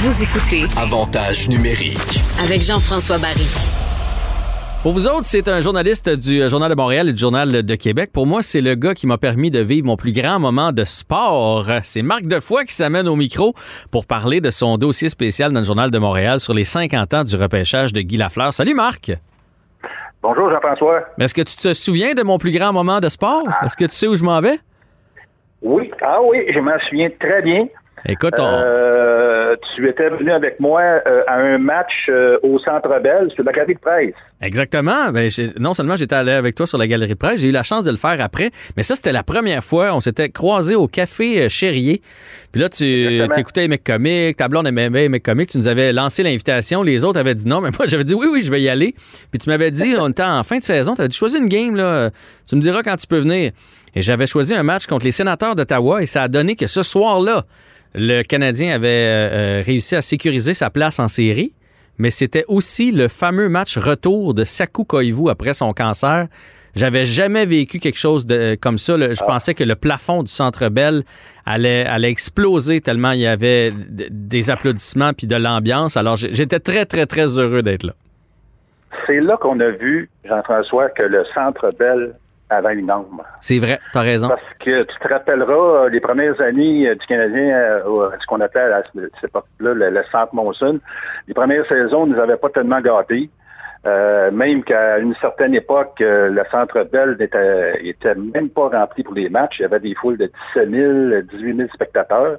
Vous 0.00 0.22
écoutez 0.22 0.64
Avantage 0.80 1.48
numérique. 1.48 2.20
avec 2.44 2.62
Jean-François 2.62 3.18
Barry. 3.18 3.46
Pour 4.82 4.92
vous 4.92 5.06
autres, 5.08 5.24
c'est 5.24 5.48
un 5.48 5.60
journaliste 5.60 6.08
du 6.08 6.40
euh, 6.42 6.48
Journal 6.48 6.70
de 6.70 6.76
Montréal 6.76 7.08
et 7.08 7.12
du 7.12 7.18
Journal 7.20 7.62
de 7.64 7.74
Québec. 7.74 8.10
Pour 8.12 8.26
moi, 8.26 8.42
c'est 8.42 8.60
le 8.60 8.74
gars 8.74 8.94
qui 8.94 9.06
m'a 9.06 9.18
permis 9.18 9.50
de 9.50 9.58
vivre 9.60 9.86
mon 9.86 9.96
plus 9.96 10.12
grand 10.12 10.38
moment 10.38 10.70
de 10.72 10.84
sport. 10.84 11.68
C'est 11.82 12.02
Marc 12.02 12.22
Defoy 12.26 12.64
qui 12.66 12.74
s'amène 12.74 13.08
au 13.08 13.16
micro 13.16 13.54
pour 13.90 14.06
parler 14.06 14.40
de 14.40 14.50
son 14.50 14.76
dossier 14.78 15.08
spécial 15.08 15.52
dans 15.52 15.60
le 15.60 15.66
Journal 15.66 15.90
de 15.90 15.98
Montréal 15.98 16.38
sur 16.38 16.54
les 16.54 16.64
50 16.64 17.14
ans 17.14 17.24
du 17.24 17.34
repêchage 17.36 17.92
de 17.92 18.00
Guy 18.00 18.16
Lafleur. 18.18 18.52
Salut 18.52 18.74
Marc! 18.74 19.12
Bonjour 20.22 20.50
Jean-François. 20.50 21.00
Mais 21.16 21.24
Est-ce 21.24 21.34
que 21.34 21.42
tu 21.42 21.56
te 21.56 21.72
souviens 21.74 22.14
de 22.14 22.22
mon 22.22 22.38
plus 22.38 22.52
grand 22.52 22.72
moment 22.72 23.00
de 23.00 23.08
sport? 23.08 23.42
Est-ce 23.64 23.76
que 23.76 23.84
tu 23.86 23.94
sais 23.94 24.06
où 24.06 24.14
je 24.14 24.22
m'en 24.24 24.40
vais? 24.40 24.58
Oui, 25.62 25.90
ah 26.02 26.18
oui, 26.22 26.44
je 26.52 26.60
m'en 26.60 26.78
souviens 26.88 27.08
très 27.18 27.42
bien. 27.42 27.66
Écoute, 28.06 28.34
on- 28.38 28.44
Euh, 28.44 29.17
tu 29.74 29.88
étais 29.88 30.08
venu 30.08 30.30
avec 30.30 30.58
moi 30.60 30.80
euh, 30.80 31.22
à 31.26 31.36
un 31.36 31.58
match 31.58 32.06
euh, 32.08 32.38
au 32.42 32.58
Centre 32.58 32.88
Bell 33.00 33.30
sur 33.34 33.44
la 33.44 33.52
galerie 33.52 33.74
de 33.74 33.80
presse. 33.80 34.14
Exactement. 34.40 35.10
Ben, 35.10 35.30
non 35.58 35.74
seulement 35.74 35.96
j'étais 35.96 36.14
allé 36.14 36.32
avec 36.32 36.54
toi 36.54 36.66
sur 36.66 36.78
la 36.78 36.86
galerie 36.86 37.10
de 37.10 37.14
presse, 37.14 37.40
j'ai 37.40 37.48
eu 37.48 37.52
la 37.52 37.62
chance 37.62 37.84
de 37.84 37.90
le 37.90 37.96
faire 37.96 38.20
après, 38.20 38.50
mais 38.76 38.82
ça, 38.82 38.96
c'était 38.96 39.12
la 39.12 39.22
première 39.22 39.64
fois. 39.64 39.94
On 39.94 40.00
s'était 40.00 40.28
croisés 40.30 40.74
au 40.74 40.88
café 40.88 41.42
euh, 41.42 41.48
Chérier. 41.48 42.02
Puis 42.52 42.60
là, 42.60 42.68
tu 42.68 42.84
Exactement. 42.84 43.36
écoutais 43.36 43.60
les 43.62 43.68
mecs 43.68 43.84
comiques, 43.84 44.36
ta 44.36 44.48
blonde 44.48 44.66
aimait 44.66 44.88
les 44.88 45.08
mecs 45.08 45.22
comiques. 45.22 45.50
Tu 45.50 45.58
nous 45.58 45.68
avais 45.68 45.92
lancé 45.92 46.22
l'invitation. 46.22 46.82
Les 46.82 47.04
autres 47.04 47.20
avaient 47.20 47.34
dit 47.34 47.46
non, 47.46 47.60
mais 47.60 47.70
moi, 47.78 47.86
j'avais 47.86 48.04
dit 48.04 48.14
oui, 48.14 48.26
oui, 48.30 48.42
je 48.42 48.50
vais 48.50 48.62
y 48.62 48.68
aller. 48.68 48.94
Puis 49.30 49.38
tu 49.38 49.48
m'avais 49.50 49.70
dit, 49.70 49.94
on 50.00 50.08
était 50.08 50.22
en 50.22 50.42
fin 50.42 50.58
de 50.58 50.64
saison, 50.64 50.94
tu 50.94 51.00
avais 51.00 51.08
dit 51.08 51.16
choisis 51.16 51.38
une 51.38 51.48
game, 51.48 51.76
là. 51.76 52.10
Tu 52.48 52.56
me 52.56 52.60
diras 52.60 52.82
quand 52.82 52.96
tu 52.96 53.06
peux 53.06 53.18
venir. 53.18 53.52
Et 53.94 54.02
j'avais 54.02 54.26
choisi 54.26 54.54
un 54.54 54.62
match 54.62 54.86
contre 54.86 55.04
les 55.04 55.12
sénateurs 55.12 55.56
d'Ottawa 55.56 56.02
et 56.02 56.06
ça 56.06 56.22
a 56.22 56.28
donné 56.28 56.56
que 56.56 56.66
ce 56.66 56.82
soir-là, 56.82 57.44
le 57.94 58.22
Canadien 58.22 58.74
avait 58.74 58.88
euh, 58.88 59.60
euh, 59.60 59.62
réussi 59.64 59.96
à 59.96 60.02
sécuriser 60.02 60.54
sa 60.54 60.70
place 60.70 60.98
en 60.98 61.08
série 61.08 61.52
mais 61.98 62.10
c'était 62.10 62.44
aussi 62.48 62.92
le 62.92 63.08
fameux 63.08 63.48
match 63.48 63.76
retour 63.76 64.32
de 64.32 64.44
Saku 64.44 64.84
Koivu 64.84 65.28
après 65.28 65.52
son 65.52 65.72
cancer. 65.72 66.28
J'avais 66.74 67.04
jamais 67.04 67.44
vécu 67.44 67.80
quelque 67.80 67.98
chose 67.98 68.24
de 68.24 68.56
comme 68.60 68.78
ça. 68.78 68.96
là. 68.96 69.12
Je 69.12 69.24
pensais 69.24 69.52
que 69.52 69.64
le 69.64 69.74
plafond 69.74 70.22
du 70.22 70.30
Centre 70.30 70.68
Bell 70.68 71.02
allait, 71.44 71.84
allait 71.84 72.10
exploser 72.10 72.80
tellement 72.80 73.10
il 73.10 73.20
y 73.20 73.26
avait 73.26 73.72
des 74.10 74.50
applaudissements 74.50 75.12
puis 75.12 75.26
de 75.26 75.34
l'ambiance. 75.34 75.96
Alors 75.96 76.16
j'étais 76.16 76.60
très 76.60 76.86
très 76.86 77.06
très 77.06 77.38
heureux 77.38 77.62
d'être 77.62 77.82
là. 77.82 77.94
C'est 79.06 79.20
là 79.20 79.36
qu'on 79.36 79.58
a 79.60 79.70
vu, 79.70 80.08
Jean-François, 80.24 80.88
que 80.90 81.02
le 81.02 81.24
Centre 81.34 81.70
Bell 81.78 82.14
avait 82.50 82.74
une 82.74 82.90
ombre. 82.90 83.24
C'est 83.40 83.58
vrai, 83.58 83.78
t'as 83.92 84.02
raison. 84.02 84.28
Parce 84.28 84.42
que 84.58 84.82
tu 84.84 84.98
te 84.98 85.08
rappelleras, 85.08 85.84
euh, 85.84 85.88
les 85.88 86.00
premières 86.00 86.40
années 86.40 86.88
euh, 86.88 86.94
du 86.94 87.06
Canadien, 87.06 87.56
euh, 87.56 88.10
ce 88.20 88.26
qu'on 88.26 88.40
appelait 88.40 88.72
à 88.72 88.82
cette 88.84 89.24
époque-là 89.24 89.74
le, 89.74 89.90
le 89.90 90.02
Centre 90.10 90.34
Monson, 90.34 90.80
les 91.26 91.34
premières 91.34 91.66
saisons 91.66 92.06
ne 92.06 92.14
nous 92.14 92.20
avaient 92.20 92.36
pas 92.36 92.50
tellement 92.50 92.80
gâtés. 92.80 93.30
Euh, 93.86 94.30
même 94.32 94.64
qu'à 94.64 94.98
une 94.98 95.14
certaine 95.16 95.54
époque, 95.54 96.00
euh, 96.00 96.28
le 96.28 96.42
Centre 96.50 96.82
Bell 96.82 97.16
n'était 97.18 97.86
était 97.86 98.14
même 98.14 98.50
pas 98.50 98.68
rempli 98.68 99.04
pour 99.04 99.14
les 99.14 99.28
matchs. 99.28 99.60
Il 99.60 99.62
y 99.62 99.64
avait 99.64 99.80
des 99.80 99.94
foules 99.94 100.18
de 100.18 100.30
17 100.54 100.70
000, 100.70 101.22
18 101.32 101.56
000 101.56 101.68
spectateurs. 101.72 102.38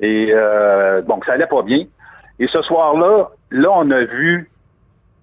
Et 0.00 0.30
euh, 0.32 1.02
bon, 1.02 1.20
ça 1.26 1.32
allait 1.32 1.46
pas 1.46 1.62
bien. 1.62 1.84
Et 2.38 2.46
ce 2.46 2.62
soir-là, 2.62 3.30
là, 3.50 3.68
on 3.74 3.90
a 3.90 4.04
vu 4.04 4.50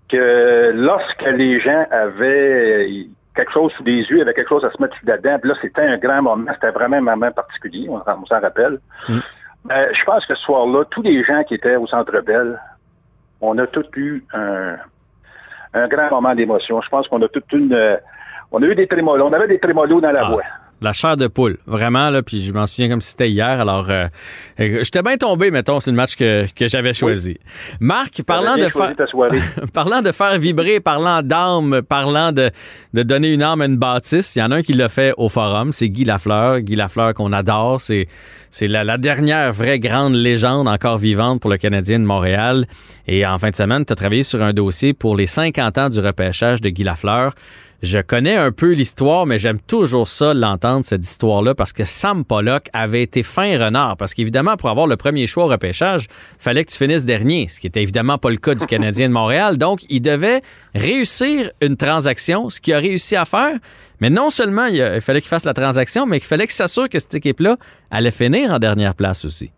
que 0.09 0.71
lorsque 0.75 1.23
les 1.23 1.59
gens 1.59 1.85
avaient 1.89 3.07
quelque 3.35 3.51
chose 3.51 3.71
sous 3.73 3.83
les 3.83 4.01
yeux, 4.03 4.21
avaient 4.21 4.33
quelque 4.33 4.49
chose 4.49 4.63
à 4.65 4.71
se 4.71 4.81
mettre 4.81 4.95
dedans, 5.03 5.37
puis 5.39 5.49
là, 5.49 5.55
c'était 5.61 5.81
un 5.85 5.97
grand 5.97 6.21
moment, 6.21 6.51
c'était 6.53 6.71
vraiment 6.71 6.97
un 6.97 7.01
moment 7.01 7.31
particulier, 7.31 7.87
on, 7.89 7.95
on 8.05 8.25
s'en 8.25 8.39
rappelle. 8.39 8.79
Mm. 9.09 9.19
Ben, 9.65 9.87
je 9.93 10.03
pense 10.03 10.25
que 10.25 10.35
ce 10.35 10.41
soir-là, 10.43 10.83
tous 10.89 11.01
les 11.01 11.23
gens 11.23 11.43
qui 11.43 11.55
étaient 11.55 11.75
au 11.77 11.87
Centre 11.87 12.19
Bell, 12.21 12.59
on 13.41 13.57
a 13.57 13.65
tous 13.67 13.85
eu 13.95 14.23
un, 14.33 14.75
un 15.73 15.87
grand 15.87 16.09
moment 16.11 16.35
d'émotion. 16.35 16.81
Je 16.81 16.89
pense 16.89 17.07
qu'on 17.07 17.21
a 17.21 17.27
toute 17.27 17.51
une... 17.53 17.73
euh, 17.73 17.97
On 18.51 18.61
a 18.61 18.65
eu 18.67 18.75
des 18.75 18.87
trémolos. 18.87 19.25
On 19.25 19.33
avait 19.33 19.47
des 19.47 19.59
trémolos 19.59 19.99
dans 20.01 20.11
la 20.11 20.25
Ah. 20.25 20.29
voix. 20.29 20.43
La 20.83 20.91
chair 20.91 21.15
de 21.15 21.27
poule, 21.27 21.59
vraiment, 21.65 22.09
là, 22.09 22.21
puis 22.21 22.43
je 22.43 22.51
m'en 22.51 22.67
souviens 22.67 22.89
comme 22.89 22.99
si 22.99 23.11
c'était 23.11 23.29
hier. 23.29 23.47
Alors, 23.47 23.89
euh, 23.89 24.07
euh, 24.59 24.79
j'étais 24.83 25.01
bien 25.01 25.15
tombé, 25.15 25.49
mettons, 25.49 25.79
c'est 25.79 25.91
le 25.91 25.95
match 25.95 26.17
que, 26.17 26.45
que 26.53 26.67
j'avais 26.67 26.93
choisi. 26.93 27.37
Marc, 27.79 28.21
parlant 28.23 28.57
de 28.57 28.67
faire... 28.67 28.93
parlant 29.73 30.01
de 30.01 30.11
faire 30.11 30.37
vibrer, 30.37 30.81
parlant 30.81 31.21
d'âme, 31.21 31.81
parlant 31.87 32.33
de, 32.33 32.51
de 32.93 33.03
donner 33.03 33.31
une 33.31 33.43
âme 33.43 33.61
à 33.61 33.65
une 33.65 33.77
bâtisse, 33.77 34.35
il 34.35 34.39
y 34.39 34.41
en 34.43 34.51
a 34.51 34.57
un 34.57 34.61
qui 34.61 34.73
l'a 34.73 34.89
fait 34.89 35.13
au 35.15 35.29
forum, 35.29 35.71
c'est 35.71 35.87
Guy 35.87 36.03
Lafleur. 36.03 36.59
Guy 36.59 36.75
Lafleur 36.75 37.13
qu'on 37.13 37.31
adore, 37.31 37.79
c'est, 37.79 38.07
c'est 38.49 38.67
la, 38.67 38.83
la 38.83 38.97
dernière 38.97 39.53
vraie 39.53 39.79
grande 39.79 40.15
légende 40.15 40.67
encore 40.67 40.97
vivante 40.97 41.39
pour 41.39 41.49
le 41.49 41.55
Canadien 41.55 41.99
de 41.99 42.03
Montréal. 42.03 42.67
Et 43.07 43.25
en 43.25 43.37
fin 43.37 43.51
de 43.51 43.55
semaine, 43.55 43.85
tu 43.85 43.93
as 43.93 43.95
travaillé 43.95 44.23
sur 44.23 44.41
un 44.41 44.51
dossier 44.51 44.93
pour 44.93 45.15
les 45.15 45.27
50 45.27 45.77
ans 45.77 45.89
du 45.89 46.01
repêchage 46.01 46.59
de 46.59 46.67
Guy 46.67 46.83
Lafleur. 46.83 47.33
Je 47.83 47.99
connais 47.99 48.37
un 48.37 48.53
peu 48.53 48.71
l'histoire, 48.71 49.25
mais 49.25 49.37
j'aime 49.37 49.59
toujours 49.59 50.07
ça, 50.07 50.33
l'entendre, 50.33 50.85
cette 50.85 51.03
histoire-là, 51.03 51.53
parce 51.53 51.73
que 51.73 51.83
Sam 51.83 52.23
Pollock 52.23 52.69
avait 52.71 53.03
été 53.03 53.23
fin 53.23 53.61
renard. 53.61 53.97
Parce 53.97 54.13
qu'évidemment, 54.13 54.55
pour 54.55 54.69
avoir 54.69 54.87
le 54.87 54.95
premier 54.95 55.27
choix 55.27 55.43
au 55.43 55.47
repêchage, 55.49 56.07
fallait 56.39 56.63
que 56.63 56.71
tu 56.71 56.77
finisses 56.77 57.03
dernier, 57.03 57.49
ce 57.49 57.59
qui 57.59 57.67
était 57.67 57.81
évidemment 57.81 58.17
pas 58.17 58.29
le 58.29 58.37
cas 58.37 58.55
du 58.55 58.65
Canadien 58.65 59.09
de 59.09 59.13
Montréal. 59.13 59.57
Donc, 59.57 59.81
il 59.89 59.99
devait 59.99 60.41
réussir 60.73 61.51
une 61.59 61.75
transaction, 61.75 62.49
ce 62.49 62.61
qu'il 62.61 62.73
a 62.73 62.79
réussi 62.79 63.17
à 63.17 63.25
faire. 63.25 63.57
Mais 63.99 64.09
non 64.09 64.29
seulement 64.29 64.67
il, 64.67 64.77
il 64.77 65.01
fallait 65.01 65.19
qu'il 65.19 65.27
fasse 65.27 65.43
la 65.43 65.53
transaction, 65.53 66.05
mais 66.05 66.21
qu'il 66.21 66.27
fallait 66.27 66.47
qu'il 66.47 66.55
s'assure 66.55 66.87
que 66.87 66.99
cette 66.99 67.15
équipe-là 67.15 67.57
allait 67.91 68.11
finir 68.11 68.53
en 68.53 68.59
dernière 68.59 68.95
place 68.95 69.25
aussi. 69.25 69.51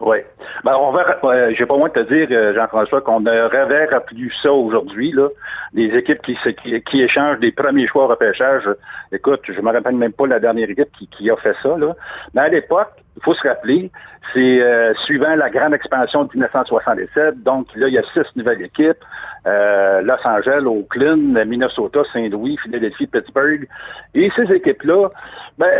Oui. 0.00 0.18
Ben, 0.64 0.74
on 0.76 0.90
va, 0.90 1.18
euh, 1.24 1.52
j'ai 1.56 1.66
pas 1.66 1.76
moins 1.76 1.88
de 1.88 1.94
te 1.94 2.12
dire, 2.12 2.26
euh, 2.30 2.52
Jean-François, 2.52 3.00
qu'on 3.00 3.24
aurait 3.26 3.86
rappelé 3.86 4.28
ça 4.42 4.52
aujourd'hui, 4.52 5.12
là. 5.12 5.28
Les 5.72 5.96
équipes 5.96 6.20
qui, 6.20 6.36
qui, 6.62 6.82
qui 6.82 7.02
échangent 7.02 7.38
des 7.38 7.52
premiers 7.52 7.86
choix 7.86 8.04
au 8.04 8.08
repêchage. 8.08 8.68
Écoute, 9.12 9.42
je 9.44 9.60
me 9.60 9.72
rappelle 9.72 9.94
même 9.94 10.12
pas 10.12 10.26
la 10.26 10.40
dernière 10.40 10.68
équipe 10.68 10.90
qui, 10.98 11.06
qui 11.06 11.30
a 11.30 11.36
fait 11.36 11.54
ça, 11.62 11.76
là. 11.78 11.94
Mais 12.34 12.42
à 12.42 12.48
l'époque, 12.48 13.03
il 13.16 13.22
faut 13.22 13.34
se 13.34 13.46
rappeler, 13.46 13.90
c'est 14.32 14.60
euh, 14.60 14.92
suivant 15.04 15.36
la 15.36 15.48
grande 15.48 15.72
expansion 15.72 16.24
de 16.24 16.30
1967. 16.34 17.42
Donc, 17.42 17.68
là, 17.76 17.86
il 17.88 17.94
y 17.94 17.98
a 17.98 18.02
six 18.12 18.24
nouvelles 18.34 18.62
équipes. 18.62 18.98
Euh, 19.46 20.02
Los 20.02 20.26
Angeles, 20.26 20.64
Oakland, 20.64 21.38
Minnesota, 21.46 22.02
Saint-Louis, 22.12 22.56
Philadelphie, 22.62 23.06
Pittsburgh. 23.06 23.68
Et 24.14 24.30
ces 24.34 24.52
équipes-là, 24.52 25.10
ben, 25.58 25.70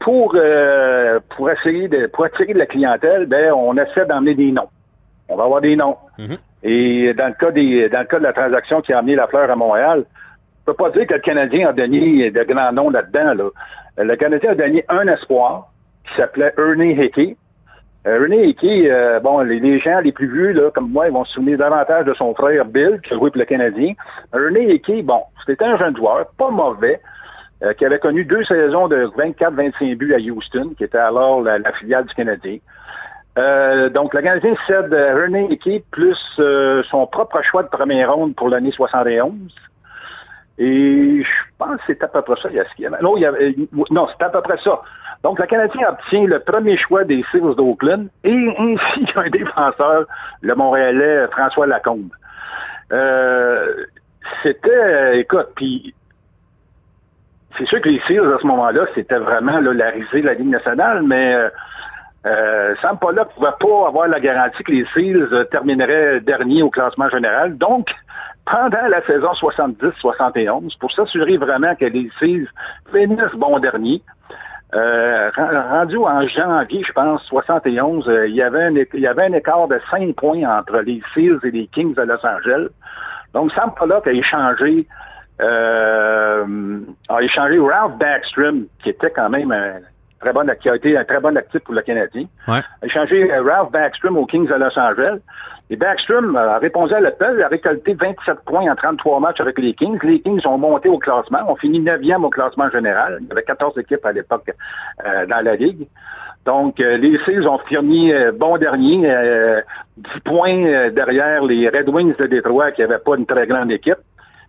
pour, 0.00 0.34
euh, 0.34 1.20
pour 1.36 1.50
essayer 1.50 1.86
de, 1.86 2.06
pour 2.06 2.24
attirer 2.24 2.52
de 2.52 2.58
la 2.58 2.66
clientèle, 2.66 3.26
ben, 3.26 3.52
on 3.52 3.76
essaie 3.76 4.06
d'emmener 4.06 4.34
des 4.34 4.50
noms. 4.50 4.68
On 5.28 5.36
va 5.36 5.44
avoir 5.44 5.60
des 5.60 5.76
noms. 5.76 5.96
Mhm. 6.18 6.38
Et 6.64 7.14
dans 7.14 7.28
le 7.28 7.34
cas 7.34 7.50
des, 7.52 7.88
dans 7.88 8.00
le 8.00 8.06
cas 8.06 8.18
de 8.18 8.24
la 8.24 8.32
transaction 8.32 8.80
qui 8.80 8.92
a 8.92 8.98
amené 8.98 9.14
la 9.14 9.28
fleur 9.28 9.50
à 9.50 9.56
Montréal, 9.56 10.04
on 10.62 10.72
peut 10.72 10.74
pas 10.74 10.90
dire 10.90 11.06
que 11.06 11.14
le 11.14 11.20
Canadien 11.20 11.68
a 11.68 11.72
donné 11.72 12.30
de 12.30 12.42
grands 12.44 12.72
noms 12.72 12.90
là-dedans, 12.90 13.34
là. 13.34 13.50
Le 13.98 14.16
Canadien 14.16 14.52
a 14.52 14.54
donné 14.54 14.84
un 14.88 15.06
espoir 15.06 15.71
qui 16.04 16.14
s'appelait 16.16 16.52
Ernie 16.58 16.92
Hickey. 16.92 17.36
Euh, 18.06 18.20
Ernie 18.20 18.48
Hickey, 18.48 18.90
euh, 18.90 19.20
bon, 19.20 19.40
les, 19.40 19.78
gens 19.78 20.00
les 20.00 20.12
plus 20.12 20.32
vieux, 20.32 20.52
là, 20.52 20.70
comme 20.70 20.90
moi, 20.90 21.06
ils 21.08 21.12
vont 21.12 21.24
se 21.24 21.34
souvenir 21.34 21.58
davantage 21.58 22.04
de 22.06 22.14
son 22.14 22.34
frère 22.34 22.64
Bill, 22.64 23.00
qui 23.02 23.14
joué 23.14 23.30
pour 23.30 23.38
le 23.38 23.44
Canadien. 23.44 23.94
Ernie 24.34 24.72
Hickey, 24.72 25.02
bon, 25.02 25.22
c'était 25.46 25.64
un 25.64 25.78
jeune 25.78 25.96
joueur, 25.96 26.26
pas 26.36 26.50
mauvais, 26.50 27.00
euh, 27.62 27.72
qui 27.74 27.84
avait 27.84 28.00
connu 28.00 28.24
deux 28.24 28.42
saisons 28.44 28.88
de 28.88 29.06
24-25 29.16 29.96
buts 29.96 30.14
à 30.14 30.18
Houston, 30.18 30.72
qui 30.76 30.84
était 30.84 30.98
alors 30.98 31.42
la, 31.42 31.60
filiale 31.74 32.06
du 32.06 32.14
Canadien. 32.14 32.58
Donc, 33.94 34.12
le 34.12 34.20
Canadien 34.20 34.54
cède 34.66 34.92
Ernie 34.92 35.46
Hickey 35.52 35.84
plus 35.90 36.18
son 36.90 37.06
propre 37.06 37.40
choix 37.42 37.62
de 37.62 37.68
première 37.68 38.12
ronde 38.12 38.34
pour 38.34 38.48
l'année 38.48 38.72
71. 38.72 39.32
Et 40.58 41.22
je 41.22 41.42
pense 41.58 41.76
que 41.78 41.82
c'est 41.86 42.02
à 42.02 42.08
peu 42.08 42.22
près 42.22 42.36
ça. 42.42 42.48
Non, 43.00 43.14
non 43.90 44.06
c'est 44.08 44.24
à 44.24 44.28
peu 44.28 44.42
près 44.42 44.58
ça. 44.58 44.82
Donc, 45.22 45.38
le 45.38 45.46
Canadien 45.46 45.88
obtient 45.88 46.24
le 46.24 46.40
premier 46.40 46.76
choix 46.76 47.04
des 47.04 47.24
Seals 47.30 47.54
d'Oakland 47.54 48.08
et 48.24 48.54
ainsi 48.58 49.04
qu'un 49.12 49.30
défenseur, 49.30 50.06
le 50.40 50.54
Montréalais 50.54 51.28
François 51.28 51.66
Lacombe. 51.66 52.10
Euh, 52.92 53.86
c'était, 54.42 55.20
écoute, 55.20 55.48
puis 55.54 55.94
c'est 57.58 57.66
sûr 57.66 57.80
que 57.80 57.88
les 57.88 58.00
Seals, 58.06 58.32
à 58.32 58.38
ce 58.40 58.46
moment-là, 58.46 58.86
c'était 58.94 59.18
vraiment 59.18 59.60
là, 59.60 59.72
la 59.72 59.90
risée 59.90 60.20
de 60.22 60.26
la 60.26 60.34
Ligue 60.34 60.48
nationale, 60.48 61.02
mais 61.02 61.34
euh, 61.34 61.48
euh, 62.26 62.74
Sam 62.80 62.98
Pollock 62.98 63.28
ne 63.28 63.34
pouvait 63.34 63.56
pas 63.58 63.88
avoir 63.88 64.08
la 64.08 64.20
garantie 64.20 64.62
que 64.62 64.72
les 64.72 64.86
Seals 64.94 65.28
euh, 65.32 65.44
termineraient 65.44 66.20
dernier 66.20 66.62
au 66.62 66.70
classement 66.70 67.08
général. 67.08 67.58
Donc, 67.58 67.90
pendant 68.44 68.88
la 68.88 69.04
saison 69.06 69.32
70-71, 69.32 70.78
pour 70.78 70.92
s'assurer 70.92 71.36
vraiment 71.36 71.74
que 71.74 71.84
les 71.84 72.10
Seals 72.18 72.48
finissent 72.92 73.34
bon 73.36 73.58
dernier, 73.58 74.02
euh, 74.74 75.30
ren- 75.34 75.68
rendu 75.70 75.96
en 75.98 76.26
janvier, 76.26 76.82
je 76.86 76.92
pense, 76.92 77.22
71, 77.24 78.08
euh, 78.08 78.26
il, 78.26 78.34
y 78.34 78.42
avait 78.42 78.64
un, 78.64 78.74
é- 78.76 78.88
il 78.94 79.00
y 79.00 79.06
avait 79.06 79.24
un 79.26 79.32
écart 79.34 79.68
de 79.68 79.78
5 79.90 80.14
points 80.16 80.42
entre 80.58 80.78
les 80.78 81.02
Seals 81.12 81.38
et 81.44 81.50
les 81.50 81.66
Kings 81.66 81.94
de 81.94 82.02
Los 82.02 82.24
Angeles. 82.26 82.68
Donc, 83.34 83.52
Sam 83.52 83.72
Pollock 83.76 84.06
a 84.06 84.12
échangé, 84.12 84.86
euh, 85.40 86.80
a 87.08 87.22
échangé 87.22 87.58
Ralph 87.58 87.96
Backstrom, 87.98 88.66
qui 88.82 88.90
était 88.90 89.10
quand 89.10 89.28
même 89.30 89.52
un, 89.52 89.74
très 90.22 90.56
qui 90.56 90.68
a 90.68 90.76
été 90.76 90.96
un 90.96 91.04
très 91.04 91.20
bon 91.20 91.36
actif 91.36 91.60
pour 91.62 91.74
le 91.74 91.82
Canadien. 91.82 92.24
Ouais. 92.48 92.60
Échangé 92.82 93.32
euh, 93.32 93.42
Ralph 93.42 93.70
Backstrom 93.70 94.16
aux 94.16 94.26
Kings 94.26 94.48
de 94.48 94.54
Los 94.54 94.78
Angeles. 94.78 95.18
Et 95.70 95.76
Backstrom 95.76 96.36
a 96.36 96.58
répondu 96.58 96.92
à 96.92 97.00
l'appel, 97.00 97.42
a 97.42 97.48
récolté 97.48 97.94
27 97.94 98.40
points 98.44 98.70
en 98.70 98.74
33 98.74 99.20
matchs 99.20 99.40
avec 99.40 99.58
les 99.58 99.74
Kings. 99.74 99.98
Les 100.02 100.20
Kings 100.20 100.46
ont 100.46 100.58
monté 100.58 100.88
au 100.88 100.98
classement, 100.98 101.50
ont 101.50 101.56
fini 101.56 101.80
9e 101.80 102.24
au 102.24 102.30
classement 102.30 102.70
général. 102.70 103.18
Il 103.20 103.28
y 103.28 103.32
avait 103.32 103.42
14 103.42 103.78
équipes 103.78 104.04
à 104.04 104.12
l'époque 104.12 104.50
euh, 105.04 105.26
dans 105.26 105.42
la 105.42 105.56
Ligue. 105.56 105.86
Donc, 106.44 106.80
euh, 106.80 106.96
les 106.96 107.18
Seals 107.24 107.46
ont 107.46 107.58
fini 107.58 108.12
euh, 108.12 108.32
bon 108.32 108.58
dernier, 108.58 109.02
euh, 109.04 109.60
10 109.96 110.20
points 110.24 110.64
euh, 110.64 110.90
derrière 110.90 111.44
les 111.44 111.68
Red 111.68 111.88
Wings 111.88 112.16
de 112.16 112.26
Détroit 112.26 112.72
qui 112.72 112.80
n'avaient 112.80 112.98
pas 112.98 113.16
une 113.16 113.26
très 113.26 113.46
grande 113.46 113.70
équipe, 113.70 113.98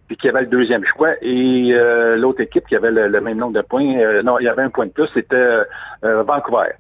puis 0.07 0.17
qui 0.17 0.27
avaient 0.29 0.41
le 0.41 0.47
deuxième 0.47 0.83
choix. 0.85 1.11
Et 1.21 1.69
euh, 1.73 2.15
l'autre 2.17 2.41
équipe 2.41 2.65
qui 2.67 2.75
avait 2.75 2.91
le, 2.91 3.07
le 3.07 3.21
même 3.21 3.37
nombre 3.37 3.53
de 3.53 3.61
points, 3.61 3.97
euh, 3.97 4.21
non, 4.23 4.39
il 4.39 4.43
y 4.45 4.47
avait 4.47 4.63
un 4.63 4.69
point 4.69 4.85
de 4.87 4.91
plus, 4.91 5.07
c'était 5.13 5.35
euh, 5.35 6.23
Vancouver. 6.23 6.71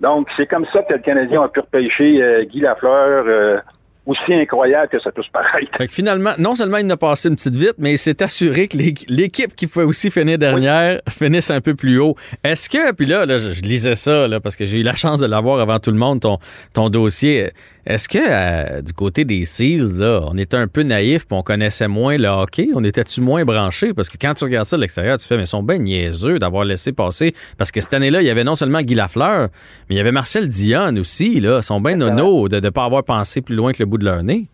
Donc, 0.00 0.28
c'est 0.36 0.46
comme 0.46 0.66
ça 0.72 0.82
que 0.82 0.94
le 0.94 0.98
Canadien 1.00 1.42
a 1.42 1.48
pu 1.48 1.60
repêcher 1.60 2.46
Guy 2.50 2.60
Lafleur, 2.60 3.62
aussi 4.04 4.34
incroyable 4.34 4.88
que 4.88 4.98
ça 4.98 5.12
tous 5.12 5.28
pareil. 5.28 5.68
Fait 5.76 5.86
que 5.86 5.92
finalement, 5.92 6.32
non 6.36 6.56
seulement 6.56 6.78
il 6.78 6.86
n'a 6.88 6.96
passé 6.96 7.28
une 7.28 7.36
petite 7.36 7.54
vite, 7.54 7.74
mais 7.78 7.92
il 7.92 7.98
s'est 7.98 8.20
assuré 8.20 8.66
que 8.66 8.76
l'é- 8.76 8.94
l'équipe 9.06 9.54
qui 9.54 9.68
pouvait 9.68 9.84
aussi 9.84 10.10
finir 10.10 10.38
dernière 10.38 11.00
finisse 11.08 11.52
un 11.52 11.60
peu 11.60 11.76
plus 11.76 12.00
haut. 12.00 12.16
Est-ce 12.42 12.68
que, 12.68 12.92
puis 12.94 13.06
là, 13.06 13.26
là, 13.26 13.38
je, 13.38 13.50
je 13.50 13.62
lisais 13.62 13.94
ça, 13.94 14.26
là, 14.26 14.40
parce 14.40 14.56
que 14.56 14.64
j'ai 14.64 14.80
eu 14.80 14.82
la 14.82 14.96
chance 14.96 15.20
de 15.20 15.26
l'avoir 15.26 15.60
avant 15.60 15.78
tout 15.78 15.92
le 15.92 15.98
monde, 15.98 16.20
ton, 16.20 16.38
ton 16.74 16.90
dossier. 16.90 17.52
Est-ce 17.84 18.08
que 18.08 18.18
euh, 18.18 18.80
du 18.80 18.92
côté 18.92 19.24
des 19.24 19.44
Seals, 19.44 19.98
là, 19.98 20.20
on 20.28 20.38
était 20.38 20.56
un 20.56 20.68
peu 20.68 20.82
naïf 20.82 21.26
puis 21.26 21.36
on 21.36 21.42
connaissait 21.42 21.88
moins 21.88 22.16
le 22.16 22.28
hockey? 22.28 22.68
On 22.74 22.84
était-tu 22.84 23.20
moins 23.20 23.44
branché? 23.44 23.92
Parce 23.92 24.08
que 24.08 24.16
quand 24.20 24.34
tu 24.34 24.44
regardes 24.44 24.66
ça 24.66 24.76
de 24.76 24.82
l'extérieur, 24.82 25.18
tu 25.18 25.26
fais, 25.26 25.36
mais 25.36 25.42
ils 25.42 25.48
sont 25.48 25.64
bien 25.64 25.78
niaiseux 25.78 26.38
d'avoir 26.38 26.64
laissé 26.64 26.92
passer. 26.92 27.34
Parce 27.58 27.72
que 27.72 27.80
cette 27.80 27.92
année-là, 27.94 28.22
il 28.22 28.26
y 28.26 28.30
avait 28.30 28.44
non 28.44 28.54
seulement 28.54 28.82
Guy 28.82 28.94
Lafleur, 28.94 29.48
mais 29.88 29.96
il 29.96 29.96
y 29.96 30.00
avait 30.00 30.12
Marcel 30.12 30.46
Dion 30.46 30.96
aussi, 30.96 31.40
là. 31.40 31.58
Ils 31.58 31.62
sont 31.64 31.80
bien 31.80 31.96
nono 31.96 32.48
de 32.48 32.60
ne 32.60 32.70
pas 32.70 32.84
avoir 32.84 33.02
pensé 33.02 33.40
plus 33.40 33.56
loin 33.56 33.72
que 33.72 33.78
le 33.80 33.86
bout 33.86 33.98
de 33.98 34.04
leur 34.04 34.22
nez. 34.22 34.46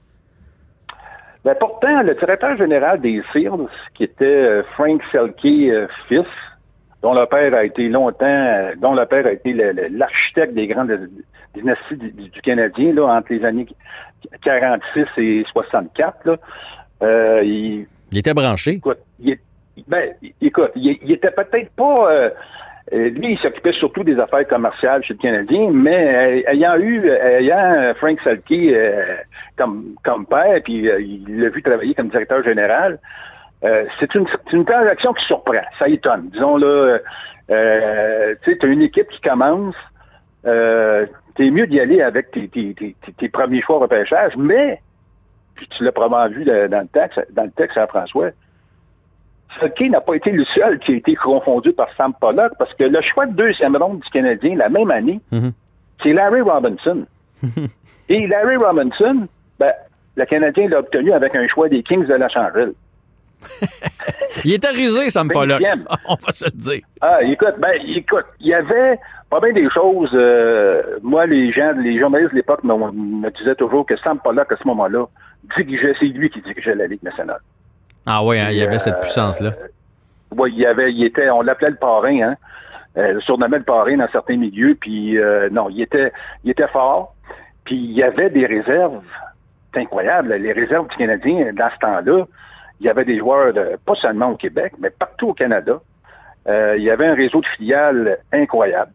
Ben, 1.44 1.54
pourtant, 1.60 2.02
le 2.02 2.14
directeur 2.14 2.56
général 2.56 3.00
des 3.00 3.22
Seals, 3.32 3.68
qui 3.94 4.04
était 4.04 4.24
euh, 4.24 4.62
Frank 4.74 5.02
Selke 5.12 5.44
euh, 5.44 5.86
fils, 6.08 6.26
dont 7.02 7.14
le 7.14 7.26
père 7.26 7.54
a 7.54 7.64
été 7.64 7.88
longtemps, 7.88 8.70
dont 8.78 8.94
le 8.94 9.04
père 9.06 9.26
a 9.26 9.32
été 9.32 9.52
l'architecte 9.90 10.54
des 10.54 10.66
grandes 10.66 11.08
dynasties 11.54 11.96
du, 11.96 12.10
du 12.10 12.40
Canadien, 12.40 12.92
là, 12.92 13.06
entre 13.16 13.32
les 13.32 13.44
années 13.44 13.66
46 14.42 15.06
et 15.18 15.44
64, 15.52 16.26
là, 16.26 16.36
euh, 17.02 17.42
il, 17.44 17.86
Il 18.10 18.18
était 18.18 18.34
branché. 18.34 18.72
écoute, 18.72 18.98
il, 19.20 19.38
ben, 19.86 20.10
écoute, 20.40 20.72
il, 20.74 20.98
il 21.02 21.12
était 21.12 21.30
peut-être 21.30 21.70
pas. 21.70 22.10
euh, 22.12 22.30
euh, 22.94 23.10
lui, 23.10 23.32
il 23.32 23.38
s'occupait 23.38 23.72
surtout 23.72 24.02
des 24.02 24.18
affaires 24.18 24.46
commerciales 24.48 25.04
chez 25.04 25.12
le 25.12 25.18
Canadien, 25.18 25.70
mais 25.70 26.42
euh, 26.46 26.50
ayant 26.50 26.76
eu, 26.78 27.02
euh, 27.04 27.38
ayant 27.38 27.92
Frank 27.96 28.18
Salke 28.24 28.54
comme, 29.56 29.94
comme 30.02 30.26
père, 30.26 30.60
puis 30.64 30.88
il 30.98 31.24
l'a 31.40 31.50
vu 31.50 31.62
travailler 31.62 31.94
comme 31.94 32.08
directeur 32.08 32.42
général, 32.42 32.98
euh, 33.64 33.84
c'est 33.98 34.14
une, 34.14 34.26
une 34.52 34.64
transaction 34.64 35.12
qui 35.14 35.24
surprend, 35.24 35.54
ça 35.78 35.88
étonne. 35.88 36.28
Disons 36.30 36.56
là, 36.56 36.98
euh, 37.50 38.34
tu 38.42 38.52
sais, 38.52 38.64
as 38.64 38.66
une 38.68 38.82
équipe 38.82 39.08
qui 39.08 39.20
commence, 39.20 39.74
euh, 40.46 41.06
t'es 41.34 41.50
mieux 41.50 41.66
d'y 41.66 41.80
aller 41.80 42.00
avec 42.02 42.30
tes, 42.30 42.48
tes, 42.48 42.74
tes, 42.74 42.94
tes- 43.16 43.28
premiers 43.28 43.60
choix 43.62 43.78
repêchage, 43.78 44.36
mais, 44.36 44.80
puis 45.56 45.66
tu 45.68 45.82
l'as 45.84 45.92
probablement 45.92 46.28
vu 46.38 46.44
dans 46.44 46.80
le 46.82 46.88
texte, 46.88 47.20
dans 47.32 47.44
le 47.44 47.50
texte 47.50 47.76
à 47.78 47.86
François, 47.86 48.30
Selke 49.58 49.88
n'a 49.90 50.00
pas 50.02 50.14
été 50.14 50.30
le 50.30 50.44
seul 50.44 50.78
qui 50.78 50.92
a 50.92 50.96
été 50.96 51.14
confondu 51.14 51.72
par 51.72 51.88
Sam 51.96 52.12
Pollock 52.20 52.52
parce 52.58 52.72
que 52.74 52.84
le 52.84 53.00
choix 53.00 53.24
de 53.26 53.32
deuxième 53.32 53.76
ronde 53.76 54.00
du 54.00 54.10
Canadien 54.10 54.56
la 54.56 54.68
même 54.68 54.90
année, 54.90 55.20
Mhm. 55.32 55.52
c'est 56.02 56.12
Larry 56.12 56.42
Robinson. 56.42 57.06
Et 58.10 58.26
Larry 58.26 58.56
Robinson, 58.56 59.26
ben, 59.58 59.72
le 60.16 60.24
Canadien 60.26 60.68
l'a 60.68 60.80
obtenu 60.80 61.12
avec 61.12 61.34
un 61.34 61.46
choix 61.48 61.68
des 61.68 61.82
Kings 61.82 62.04
de 62.06 62.14
Los 62.14 62.36
Angeles. 62.38 62.72
Il 64.44 64.52
était 64.52 64.68
rusé, 64.70 65.10
Sam 65.10 65.28
Pollock. 65.30 65.60
On 66.08 66.14
va 66.14 66.30
se 66.30 66.44
le 66.46 66.50
dire. 66.52 66.82
Ah, 67.00 67.22
écoute, 67.22 67.54
ben, 67.58 67.72
écoute, 67.86 68.26
il 68.40 68.48
y 68.48 68.54
avait 68.54 68.98
pas 69.30 69.40
bien 69.40 69.52
des 69.52 69.68
choses. 69.70 70.10
euh, 70.14 70.98
moi, 71.02 71.26
les 71.26 71.52
gens, 71.52 71.72
les 71.76 71.98
journalistes 71.98 72.30
de 72.32 72.36
l'époque 72.36 72.62
me, 72.64 72.74
me 72.74 73.30
disaient 73.30 73.54
toujours 73.56 73.84
que 73.86 73.96
Sam 73.96 74.18
Pollock, 74.20 74.50
à 74.52 74.56
ce 74.56 74.66
moment-là, 74.68 75.06
dirigeait, 75.56 75.94
c'est 75.98 76.06
lui 76.06 76.30
qui 76.30 76.40
dirigeait 76.40 76.74
la 76.74 76.86
Ligue 76.86 77.02
nationale. 77.02 77.40
Ah 78.06 78.22
oui, 78.24 78.38
hein, 78.38 78.48
il 78.50 78.56
y 78.56 78.62
avait 78.62 78.76
Euh, 78.76 78.78
cette 78.78 79.00
puissance-là. 79.00 79.52
Oui, 80.36 80.50
il 80.54 80.60
y 80.60 80.66
avait, 80.66 80.92
il 80.92 81.04
était, 81.04 81.30
on 81.30 81.42
l'appelait 81.42 81.70
le 81.70 81.76
parrain, 81.76 82.20
hein. 82.20 82.36
Euh, 82.96 83.12
le 83.14 83.20
surnommait 83.20 83.58
le 83.58 83.64
parrain 83.64 83.96
dans 83.96 84.08
certains 84.08 84.36
milieux, 84.36 84.74
puis 84.80 85.18
euh, 85.18 85.48
non, 85.50 85.68
il 85.68 85.80
était, 85.82 86.12
il 86.44 86.50
était 86.50 86.68
fort. 86.68 87.14
Puis 87.64 87.76
il 87.76 87.92
y 87.92 88.02
avait 88.02 88.30
des 88.30 88.46
réserves, 88.46 89.02
c'est 89.72 89.80
incroyable, 89.80 90.32
les 90.34 90.52
réserves 90.52 90.88
du 90.88 90.96
Canadien 90.96 91.52
dans 91.52 91.68
ce 91.70 91.78
temps-là. 91.80 92.26
Il 92.80 92.86
y 92.86 92.88
avait 92.88 93.04
des 93.04 93.18
joueurs, 93.18 93.52
de, 93.52 93.76
pas 93.84 93.94
seulement 93.94 94.30
au 94.30 94.36
Québec, 94.36 94.72
mais 94.78 94.90
partout 94.90 95.28
au 95.30 95.34
Canada. 95.34 95.80
Euh, 96.48 96.76
il 96.76 96.84
y 96.84 96.90
avait 96.90 97.06
un 97.06 97.14
réseau 97.14 97.40
de 97.40 97.46
filiales 97.46 98.18
incroyable. 98.32 98.92